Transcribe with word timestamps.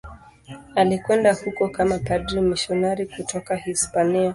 Alikwenda 0.75 1.33
huko 1.33 1.69
kama 1.69 1.99
padri 1.99 2.41
mmisionari 2.41 3.05
kutoka 3.05 3.55
Hispania. 3.55 4.29